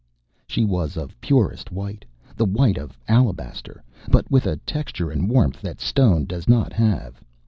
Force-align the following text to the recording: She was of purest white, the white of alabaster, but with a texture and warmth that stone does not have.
She 0.47 0.65
was 0.65 0.97
of 0.97 1.21
purest 1.21 1.71
white, 1.71 2.05
the 2.35 2.45
white 2.47 2.79
of 2.79 2.97
alabaster, 3.07 3.83
but 4.09 4.31
with 4.31 4.47
a 4.47 4.57
texture 4.57 5.11
and 5.11 5.29
warmth 5.29 5.61
that 5.61 5.79
stone 5.79 6.25
does 6.25 6.47
not 6.47 6.73
have. 6.73 7.23